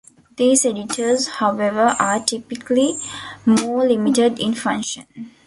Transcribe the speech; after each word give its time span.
These 0.35 0.65
editors, 0.65 1.27
however, 1.27 1.95
are 1.99 2.19
typically 2.25 2.97
more 3.45 3.87
limited 3.87 4.39
in 4.39 4.55
function. 4.55 5.05